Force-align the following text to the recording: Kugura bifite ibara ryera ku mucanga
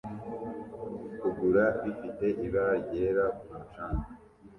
Kugura 1.21 1.65
bifite 1.83 2.25
ibara 2.45 2.73
ryera 2.83 3.25
ku 3.37 3.45
mucanga 3.55 4.07